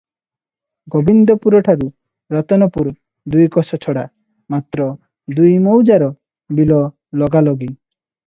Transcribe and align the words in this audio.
ଗୋବିନ୍ଦପୁରଠାରୁ 0.93 1.89
ରତନପୁର 2.35 2.93
ଦୁଇକୋଶ 3.35 3.79
ଛଡ଼ା; 3.85 4.05
ମାତ୍ର 4.55 4.87
ଦୁଇ 5.41 5.53
ମୌଜାର 5.69 6.07
ବିଲ 6.61 6.81
ଲଗା 7.23 7.45
ଲଗି। 7.49 7.69